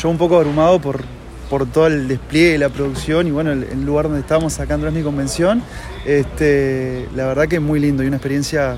Yo 0.00 0.08
un 0.08 0.18
poco 0.18 0.36
abrumado 0.36 0.80
por, 0.80 1.02
por 1.50 1.66
todo 1.66 1.88
el 1.88 2.06
despliegue 2.06 2.52
de 2.52 2.58
la 2.58 2.68
producción 2.68 3.26
y 3.26 3.32
bueno, 3.32 3.50
el, 3.50 3.64
el 3.64 3.84
lugar 3.84 4.04
donde 4.04 4.20
estamos 4.20 4.60
acá 4.60 4.74
en 4.74 4.94
mi 4.94 5.02
convención. 5.02 5.62
Este, 6.04 7.08
la 7.16 7.26
verdad 7.26 7.48
que 7.48 7.56
es 7.56 7.62
muy 7.62 7.80
lindo 7.80 8.04
y 8.04 8.06
una 8.06 8.18
experiencia 8.18 8.76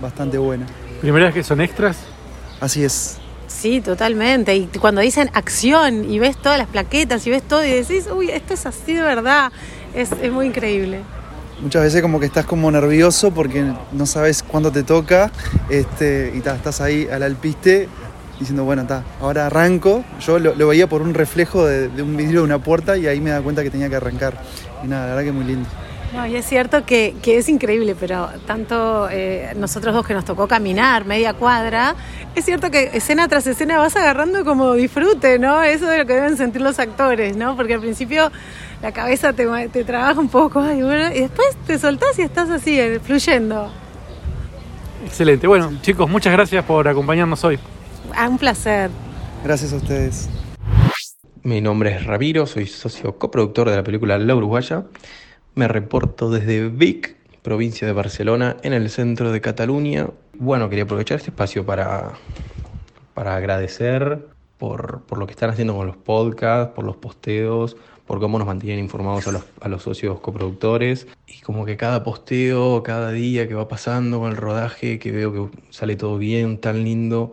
bastante 0.00 0.38
buena. 0.38 0.64
¿Primera 1.02 1.26
vez 1.26 1.34
que 1.34 1.42
son 1.42 1.60
extras? 1.60 1.98
Así 2.60 2.82
es. 2.82 3.18
Sí, 3.54 3.80
totalmente. 3.80 4.56
Y 4.56 4.66
cuando 4.80 5.00
dicen 5.00 5.30
acción 5.32 6.10
y 6.10 6.18
ves 6.18 6.36
todas 6.36 6.58
las 6.58 6.68
plaquetas 6.68 7.26
y 7.26 7.30
ves 7.30 7.42
todo 7.42 7.64
y 7.64 7.70
decís, 7.70 8.08
uy, 8.14 8.30
esto 8.30 8.54
es 8.54 8.66
así 8.66 8.94
de 8.94 9.02
verdad, 9.02 9.52
es, 9.94 10.10
es 10.22 10.32
muy 10.32 10.46
increíble 10.46 11.00
muchas 11.62 11.82
veces 11.82 12.02
como 12.02 12.20
que 12.20 12.26
estás 12.26 12.44
como 12.44 12.70
nervioso 12.70 13.32
porque 13.32 13.64
no 13.92 14.06
sabes 14.06 14.42
cuándo 14.42 14.72
te 14.72 14.82
toca 14.82 15.30
este, 15.70 16.32
y 16.34 16.38
estás 16.38 16.80
ahí 16.80 17.08
al 17.10 17.22
alpiste 17.22 17.88
diciendo, 18.38 18.64
bueno, 18.64 18.82
está, 18.82 19.04
ahora 19.20 19.46
arranco. 19.46 20.04
Yo 20.20 20.38
lo, 20.38 20.54
lo, 20.54 20.68
veía 20.68 20.88
por 20.88 21.02
un 21.02 21.14
reflejo 21.14 21.64
de, 21.64 21.88
de, 21.88 22.02
un 22.02 22.16
vidrio 22.16 22.40
de 22.40 22.46
una 22.46 22.58
puerta 22.58 22.96
y 22.96 23.06
ahí 23.06 23.20
me 23.20 23.30
da 23.30 23.40
cuenta 23.40 23.62
que 23.62 23.70
tenía 23.70 23.88
que 23.88 23.96
arrancar. 23.96 24.40
Y 24.82 24.88
nada, 24.88 25.06
la 25.06 25.14
verdad 25.14 25.24
que 25.24 25.32
muy 25.32 25.44
lindo. 25.44 25.68
No, 26.14 26.24
y 26.28 26.36
es 26.36 26.46
cierto 26.46 26.86
que, 26.86 27.16
que 27.22 27.38
es 27.38 27.48
increíble, 27.48 27.96
pero 27.98 28.28
tanto 28.46 29.08
eh, 29.10 29.52
nosotros 29.56 29.92
dos 29.92 30.06
que 30.06 30.14
nos 30.14 30.24
tocó 30.24 30.46
caminar 30.46 31.04
media 31.06 31.34
cuadra, 31.34 31.96
es 32.36 32.44
cierto 32.44 32.70
que 32.70 32.90
escena 32.92 33.26
tras 33.26 33.48
escena 33.48 33.78
vas 33.78 33.96
agarrando 33.96 34.44
como 34.44 34.74
disfrute, 34.74 35.40
¿no? 35.40 35.60
Eso 35.64 35.90
es 35.90 35.98
lo 35.98 36.06
que 36.06 36.14
deben 36.14 36.36
sentir 36.36 36.62
los 36.62 36.78
actores, 36.78 37.36
¿no? 37.36 37.56
Porque 37.56 37.74
al 37.74 37.80
principio 37.80 38.30
la 38.80 38.92
cabeza 38.92 39.32
te, 39.32 39.48
te 39.70 39.82
trabaja 39.82 40.20
un 40.20 40.28
poco 40.28 40.64
y, 40.70 40.82
bueno, 40.82 41.12
y 41.12 41.22
después 41.22 41.48
te 41.66 41.80
soltás 41.80 42.16
y 42.20 42.22
estás 42.22 42.48
así, 42.48 42.78
eh, 42.78 43.00
fluyendo. 43.00 43.72
Excelente. 45.04 45.48
Bueno, 45.48 45.72
chicos, 45.82 46.08
muchas 46.08 46.32
gracias 46.32 46.64
por 46.64 46.86
acompañarnos 46.86 47.42
hoy. 47.42 47.58
Ah, 48.14 48.28
un 48.28 48.38
placer. 48.38 48.88
Gracias 49.42 49.72
a 49.72 49.76
ustedes. 49.76 50.28
Mi 51.42 51.60
nombre 51.60 51.96
es 51.96 52.06
Ramiro, 52.06 52.46
soy 52.46 52.66
socio 52.68 53.18
coproductor 53.18 53.68
de 53.68 53.76
la 53.76 53.82
película 53.82 54.16
La 54.16 54.36
Uruguaya. 54.36 54.84
Me 55.56 55.68
reporto 55.68 56.30
desde 56.30 56.68
Vic, 56.68 57.14
provincia 57.42 57.86
de 57.86 57.92
Barcelona, 57.92 58.56
en 58.64 58.72
el 58.72 58.90
centro 58.90 59.30
de 59.30 59.40
Cataluña. 59.40 60.08
Bueno, 60.36 60.68
quería 60.68 60.82
aprovechar 60.82 61.18
este 61.18 61.30
espacio 61.30 61.64
para, 61.64 62.14
para 63.14 63.36
agradecer 63.36 64.26
por, 64.58 65.02
por 65.02 65.18
lo 65.18 65.26
que 65.26 65.30
están 65.30 65.50
haciendo 65.50 65.76
con 65.76 65.86
los 65.86 65.96
podcasts, 65.96 66.74
por 66.74 66.84
los 66.84 66.96
posteos, 66.96 67.76
por 68.04 68.18
cómo 68.18 68.36
nos 68.38 68.48
mantienen 68.48 68.80
informados 68.80 69.28
a 69.28 69.30
los, 69.30 69.44
a 69.60 69.68
los, 69.68 69.84
socios 69.84 70.18
coproductores. 70.18 71.06
Y 71.28 71.40
como 71.42 71.64
que 71.64 71.76
cada 71.76 72.02
posteo, 72.02 72.82
cada 72.82 73.12
día 73.12 73.46
que 73.46 73.54
va 73.54 73.68
pasando 73.68 74.18
con 74.18 74.32
el 74.32 74.36
rodaje, 74.36 74.98
que 74.98 75.12
veo 75.12 75.32
que 75.32 75.56
sale 75.70 75.94
todo 75.94 76.18
bien, 76.18 76.58
tan 76.58 76.82
lindo, 76.82 77.32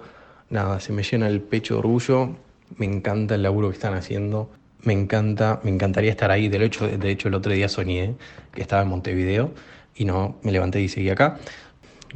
nada, 0.51 0.80
se 0.80 0.94
me 0.94 1.01
llena 1.01 1.28
el 1.28 1.42
pecho 1.42 1.74
de 1.74 1.80
orgullo. 1.80 2.36
Me 2.78 2.86
encanta 2.86 3.34
el 3.34 3.42
laburo 3.42 3.70
que 3.70 3.78
están 3.78 3.96
haciendo. 3.96 4.51
Me 4.84 4.94
encanta, 4.94 5.60
me 5.64 5.70
encantaría 5.70 6.12
estar 6.12 6.32
ahí. 6.32 6.48
De 6.48 6.64
hecho, 6.64 6.88
de 6.88 7.12
hecho, 7.12 7.28
el 7.28 7.36
otro 7.36 7.52
día 7.52 7.70
soñé 7.70 8.16
que 8.54 8.62
estaba 8.62 8.82
en 8.82 8.90
Montevideo 8.90 9.52
y 9.96 10.06
no, 10.06 10.38
me 10.44 10.52
levanté 10.52 10.82
y 10.82 10.88
seguí 10.88 11.10
acá. 11.10 11.38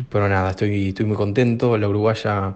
Pero 0.09 0.27
nada, 0.27 0.51
estoy, 0.51 0.89
estoy 0.89 1.05
muy 1.05 1.15
contento. 1.15 1.77
La 1.77 1.87
Uruguaya, 1.87 2.55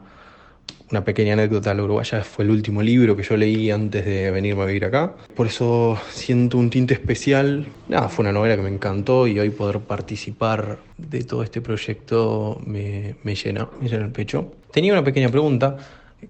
una 0.91 1.03
pequeña 1.03 1.33
anécdota, 1.33 1.73
La 1.73 1.83
Uruguaya 1.83 2.23
fue 2.23 2.43
el 2.43 2.51
último 2.51 2.81
libro 2.81 3.15
que 3.15 3.23
yo 3.23 3.37
leí 3.37 3.69
antes 3.71 4.03
de 4.03 4.31
venirme 4.31 4.63
a 4.63 4.65
vivir 4.65 4.85
acá. 4.85 5.13
Por 5.35 5.47
eso 5.47 5.97
siento 6.09 6.57
un 6.57 6.69
tinte 6.69 6.95
especial. 6.95 7.67
Nada, 7.87 8.09
fue 8.09 8.23
una 8.23 8.31
novela 8.31 8.55
que 8.55 8.63
me 8.63 8.69
encantó 8.69 9.27
y 9.27 9.39
hoy 9.39 9.51
poder 9.51 9.79
participar 9.79 10.79
de 10.97 11.23
todo 11.23 11.43
este 11.43 11.61
proyecto 11.61 12.59
me, 12.65 13.15
me 13.23 13.35
llena, 13.35 13.69
me 13.79 13.87
llena 13.87 14.05
el 14.05 14.11
pecho. 14.11 14.51
Tenía 14.71 14.91
una 14.93 15.03
pequeña 15.03 15.29
pregunta. 15.29 15.77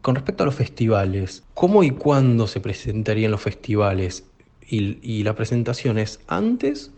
Con 0.01 0.15
respecto 0.15 0.43
a 0.43 0.45
los 0.45 0.55
festivales, 0.55 1.43
¿cómo 1.53 1.83
y 1.83 1.91
cuándo 1.91 2.47
se 2.47 2.59
presentarían 2.59 3.31
los 3.31 3.41
festivales? 3.41 4.25
¿Y, 4.61 4.99
y 5.01 5.23
la 5.23 5.35
presentación 5.35 5.97
es 5.97 6.19
antes 6.27 6.91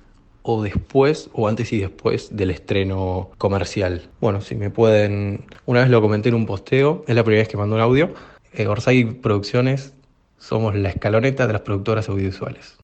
o 0.44 0.62
después 0.62 1.30
o 1.34 1.48
antes 1.48 1.72
y 1.74 1.80
después 1.80 2.36
del 2.36 2.52
estreno 2.52 3.32
comercial. 3.38 4.10
Bueno, 4.20 4.42
si 4.42 4.56
me 4.56 4.70
pueden, 4.70 5.46
una 5.66 5.82
vez 5.82 5.90
lo 5.90 6.02
comenté 6.02 6.30
en 6.30 6.36
un 6.36 6.46
posteo, 6.46 7.04
es 7.08 7.16
la 7.16 7.24
primera 7.24 7.42
vez 7.42 7.48
que 7.48 7.58
mando 7.58 7.76
un 7.76 7.82
audio. 7.82 8.14
Eh, 8.54 8.68
Orsay 8.68 9.06
Producciones 9.06 9.94
somos 10.38 10.76
la 10.76 10.90
escaloneta 10.90 11.48
de 11.48 11.54
las 11.54 11.62
productoras 11.62 12.10
audiovisuales. 12.10 12.78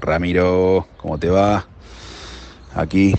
Ramiro, 0.00 0.86
¿cómo 0.96 1.18
te 1.18 1.28
va? 1.28 1.66
Aquí, 2.74 3.14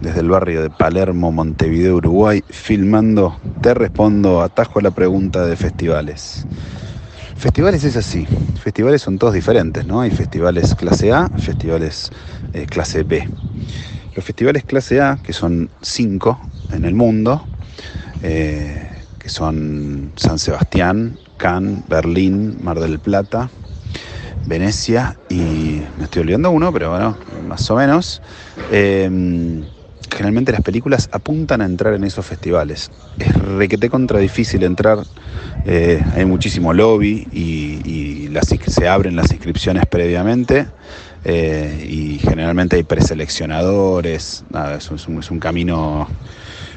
desde 0.00 0.20
el 0.20 0.28
barrio 0.28 0.62
de 0.62 0.70
Palermo, 0.70 1.32
Montevideo, 1.32 1.96
Uruguay, 1.96 2.42
filmando, 2.48 3.38
te 3.60 3.74
respondo, 3.74 4.42
atajo 4.42 4.78
a 4.78 4.82
la 4.82 4.90
pregunta 4.92 5.44
de 5.46 5.56
festivales. 5.56 6.46
Festivales 7.36 7.84
es 7.84 7.96
así, 7.96 8.26
festivales 8.62 9.02
son 9.02 9.18
todos 9.18 9.34
diferentes, 9.34 9.84
¿no? 9.84 10.00
Hay 10.00 10.10
festivales 10.10 10.74
clase 10.74 11.12
A, 11.12 11.28
festivales 11.28 12.10
eh, 12.52 12.66
clase 12.66 13.02
B. 13.02 13.28
Los 14.14 14.24
festivales 14.24 14.64
clase 14.64 15.00
A, 15.00 15.18
que 15.22 15.32
son 15.32 15.68
cinco 15.82 16.40
en 16.70 16.84
el 16.84 16.94
mundo, 16.94 17.44
eh, 18.22 18.90
que 19.18 19.28
son 19.28 20.12
San 20.16 20.38
Sebastián, 20.38 21.18
Cannes, 21.36 21.86
Berlín, 21.88 22.58
Mar 22.62 22.78
del 22.78 23.00
Plata, 23.00 23.50
Venecia 24.46 25.18
y 25.28 25.82
me 25.98 26.04
estoy 26.04 26.22
olvidando 26.22 26.50
uno, 26.50 26.72
pero 26.72 26.90
bueno, 26.90 27.16
más 27.48 27.70
o 27.70 27.76
menos. 27.76 28.22
Eh, 28.70 29.64
generalmente 30.14 30.52
las 30.52 30.60
películas 30.62 31.08
apuntan 31.12 31.60
a 31.60 31.64
entrar 31.64 31.94
en 31.94 32.04
esos 32.04 32.24
festivales. 32.24 32.90
Es 33.18 33.34
requete 33.34 33.90
contra 33.90 34.18
difícil 34.18 34.62
entrar, 34.62 34.98
eh, 35.66 36.02
hay 36.14 36.24
muchísimo 36.24 36.72
lobby 36.72 37.26
y, 37.32 38.04
se 38.66 38.88
abren 38.88 39.14
las 39.16 39.30
inscripciones 39.30 39.84
previamente 39.86 40.66
eh, 41.24 41.86
y 41.88 42.18
generalmente 42.18 42.76
hay 42.76 42.82
preseleccionadores, 42.82 44.44
nada, 44.50 44.76
es, 44.76 44.90
es 44.90 45.30
un 45.30 45.38
camino, 45.38 46.08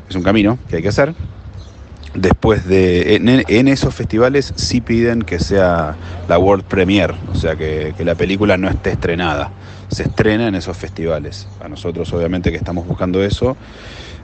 es 0.10 0.16
un 0.16 0.24
camino 0.24 0.58
que 0.70 0.78
hay 0.78 0.82
que 0.82 0.90
hacer. 0.90 1.14
Después 2.14 2.66
de. 2.66 3.16
En, 3.16 3.68
esos 3.68 3.94
festivales 3.94 4.54
sí 4.56 4.82
piden 4.82 5.22
que 5.22 5.40
sea 5.40 5.96
la 6.28 6.40
World 6.40 6.64
Premiere, 6.64 7.14
o 7.32 7.36
sea 7.36 7.56
que, 7.56 7.94
la 8.00 8.16
película 8.16 8.58
no 8.58 8.70
esté 8.70 8.92
estrenada. 8.92 9.52
Se 9.90 10.04
estrena 10.04 10.48
en 10.48 10.56
esos 10.56 10.76
festivales. 10.76 11.48
A 11.64 11.68
nosotros, 11.68 12.12
obviamente, 12.14 12.52
que 12.52 12.58
estamos 12.58 12.88
buscando 12.88 13.24
eso. 13.24 13.56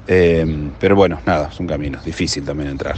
Eh, 0.06 0.70
pero 0.80 0.98
bueno, 0.98 1.20
nada, 1.26 1.50
es 1.50 1.60
un 1.62 1.68
camino, 1.68 2.00
difícil 2.04 2.44
también 2.44 2.70
entrar. 2.70 2.98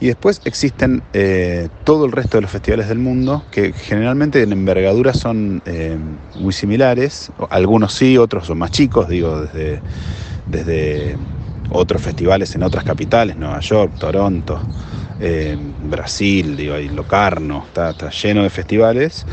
Y 0.00 0.08
después 0.08 0.42
existen 0.44 1.02
eh, 1.14 1.68
todo 1.84 2.04
el 2.04 2.12
resto 2.12 2.36
de 2.36 2.42
los 2.42 2.50
festivales 2.50 2.88
del 2.88 2.98
mundo, 2.98 3.44
que 3.50 3.72
generalmente 3.72 4.42
en 4.42 4.52
envergadura 4.52 5.14
son 5.14 5.62
eh, 5.64 5.96
muy 6.38 6.52
similares. 6.52 7.32
Algunos 7.48 7.94
sí, 7.94 8.18
otros 8.18 8.46
son 8.46 8.58
más 8.58 8.70
chicos, 8.70 9.08
digo, 9.08 9.40
desde. 9.42 9.80
desde 10.46 11.16
otros 11.72 12.02
festivales 12.02 12.54
en 12.54 12.62
otras 12.62 12.84
capitales, 12.84 13.36
Nueva 13.36 13.60
York, 13.60 13.92
Toronto, 13.98 14.60
eh, 15.20 15.56
Brasil, 15.84 16.56
digo, 16.56 16.74
hay 16.74 16.88
Locarno, 16.88 17.64
está, 17.66 18.10
lleno 18.10 18.42
de 18.42 18.50
festivales 18.50 19.24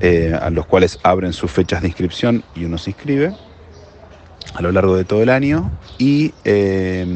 eh, 0.00 0.34
a 0.40 0.48
los 0.50 0.64
cuales 0.64 0.98
abren 1.02 1.32
sus 1.32 1.50
fechas 1.50 1.82
de 1.82 1.88
inscripción 1.88 2.42
y 2.54 2.64
uno 2.64 2.78
se 2.78 2.90
inscribe 2.90 3.34
a 4.54 4.62
lo 4.62 4.72
largo 4.72 4.96
de 4.96 5.04
todo 5.04 5.22
el 5.22 5.28
año 5.28 5.70
y, 5.98 6.32
eh, 6.44 7.06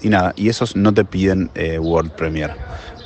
y 0.00 0.08
nada, 0.08 0.32
y 0.36 0.48
esos 0.48 0.76
no 0.76 0.94
te 0.94 1.04
piden 1.04 1.50
World 1.80 2.12
Premiere. 2.12 2.54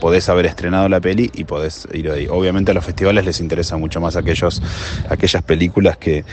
Podés 0.01 0.29
haber 0.29 0.47
estrenado 0.47 0.89
la 0.89 1.01
peli 1.01 1.29
y 1.35 1.43
podés 1.43 1.89
ir 1.93 2.09
ahí. 2.11 2.29
Obviamente 2.31 2.71
a 2.71 2.75
los 2.75 2.85
festivales 2.85 3.25
les 3.25 3.41
interesa 3.41 3.77
mucho 3.77 4.01
más 4.01 4.15
aquellos, 4.15 4.63
aquellas 5.09 5.43
películas 5.43 5.97
que 5.97 6.25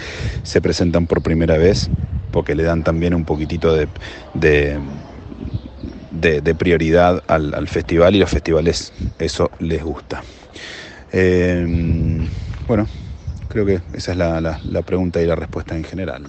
se 0.43 0.61
presentan 0.61 1.07
por 1.07 1.23
primera 1.23 1.57
vez 1.57 1.89
porque 2.35 2.53
le 2.53 2.63
dan 2.63 2.83
también 2.83 3.13
un 3.13 3.23
poquitito 3.23 3.73
de, 3.73 3.87
de, 6.11 6.55
prioridad 6.55 7.23
al, 7.27 7.67
festival 7.69 8.13
y 8.13 8.19
los 8.19 8.29
festivales 8.29 8.91
eso 9.19 9.51
les 9.59 9.81
gusta. 9.81 10.21
Em, 11.13 12.27
bueno, 12.67 12.87
creo 13.47 13.65
que 13.65 13.79
esa 13.93 14.11
es 14.11 14.17
la, 14.17 14.41
la 14.41 14.81
pregunta 14.81 15.21
y 15.21 15.25
la 15.25 15.35
respuesta 15.35 15.77
en 15.77 15.85
general. 15.85 16.23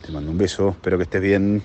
Te 0.00 0.10
mando 0.12 0.30
un 0.30 0.38
beso, 0.38 0.70
espero 0.70 0.96
que 0.96 1.02
estés 1.02 1.20
bien. 1.20 1.62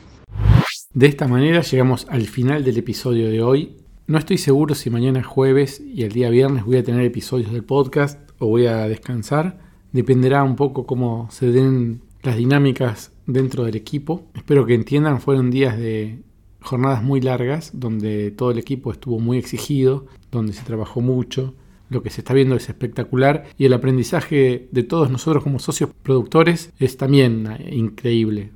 De 0.93 1.05
esta 1.07 1.29
manera 1.29 1.61
llegamos 1.61 2.05
al 2.09 2.27
final 2.27 2.65
del 2.65 2.77
episodio 2.77 3.29
de 3.29 3.41
hoy. 3.43 3.77
No 4.07 4.17
estoy 4.17 4.39
seguro 4.39 4.75
si 4.75 4.89
mañana 4.89 5.23
jueves 5.23 5.79
y 5.79 6.03
el 6.03 6.11
día 6.11 6.29
viernes 6.29 6.65
voy 6.65 6.75
a 6.75 6.83
tener 6.83 7.05
episodios 7.05 7.53
del 7.53 7.63
podcast 7.63 8.19
o 8.39 8.47
voy 8.47 8.67
a 8.67 8.89
descansar. 8.89 9.57
Dependerá 9.93 10.43
un 10.43 10.57
poco 10.57 10.85
cómo 10.85 11.29
se 11.31 11.45
den 11.45 12.01
las 12.23 12.35
dinámicas 12.35 13.12
dentro 13.25 13.65
del 13.65 13.75
equipo. 13.75 14.25
Espero 14.33 14.65
que 14.65 14.73
entiendan, 14.73 15.21
fueron 15.21 15.51
días 15.51 15.77
de 15.77 16.19
jornadas 16.61 17.03
muy 17.03 17.21
largas, 17.21 17.71
donde 17.73 18.31
todo 18.31 18.51
el 18.51 18.57
equipo 18.57 18.91
estuvo 18.91 19.19
muy 19.19 19.37
exigido, 19.37 20.07
donde 20.31 20.53
se 20.53 20.63
trabajó 20.63 21.01
mucho. 21.01 21.53
Lo 21.89 22.01
que 22.01 22.09
se 22.09 22.21
está 22.21 22.33
viendo 22.33 22.55
es 22.55 22.69
espectacular 22.69 23.45
y 23.57 23.65
el 23.65 23.73
aprendizaje 23.73 24.67
de 24.71 24.83
todos 24.83 25.11
nosotros 25.11 25.43
como 25.43 25.59
socios 25.59 25.91
productores 26.01 26.71
es 26.79 26.97
también 26.97 27.47
increíble 27.71 28.51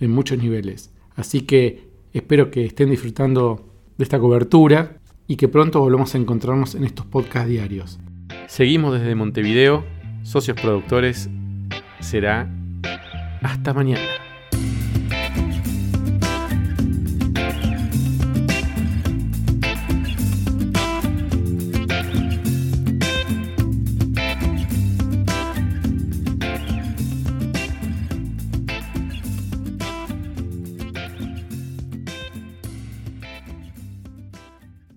en 0.00 0.10
muchos 0.10 0.38
niveles. 0.38 0.90
Así 1.14 1.42
que 1.42 1.88
espero 2.12 2.50
que 2.50 2.66
estén 2.66 2.90
disfrutando 2.90 3.66
de 3.96 4.04
esta 4.04 4.18
cobertura 4.18 4.98
y 5.26 5.36
que 5.36 5.48
pronto 5.48 5.80
volvamos 5.80 6.14
a 6.14 6.18
encontrarnos 6.18 6.74
en 6.74 6.84
estos 6.84 7.06
podcasts 7.06 7.48
diarios. 7.48 7.98
Seguimos 8.48 8.92
desde 8.92 9.14
Montevideo, 9.14 9.84
socios 10.22 10.60
productores 10.60 11.30
será 12.00 12.50
hasta 13.42 13.72
mañana. 13.74 14.21